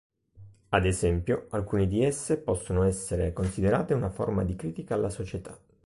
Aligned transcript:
Ad 0.69 0.87
esempio, 0.87 1.45
alcune 1.51 1.85
di 1.85 2.03
esse 2.03 2.37
possono 2.39 2.81
essere 2.85 3.33
considerate 3.33 3.93
una 3.93 4.09
forma 4.09 4.43
di 4.43 4.55
critica 4.55 4.95
alla 4.95 5.11
società. 5.11 5.55